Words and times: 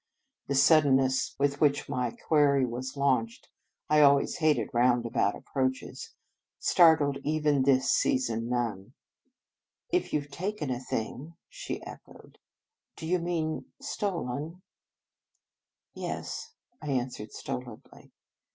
The 0.47 0.55
suddenness 0.55 1.35
with 1.37 1.61
which 1.61 1.87
my 1.87 2.09
query 2.09 2.65
was 2.65 2.97
launched 2.97 3.49
(I 3.87 4.01
always 4.01 4.37
hated 4.37 4.71
roundabout 4.73 5.35
approaches) 5.35 6.15
startled 6.57 7.19
even 7.23 7.61
this 7.61 7.91
seasoned 7.91 8.49
nun." 8.49 8.95
If 9.91 10.11
you 10.11 10.21
ve 10.21 10.29
taken 10.29 10.71
a 10.71 10.79
thing," 10.79 11.35
she 11.49 11.83
echoed." 11.85 12.39
Do 12.97 13.05
you 13.05 13.19
mean 13.19 13.65
stolen?"" 13.79 14.63
Yes," 15.93 16.55
I 16.81 16.87
answered 16.87 17.31
stolidly. 17.31 18.11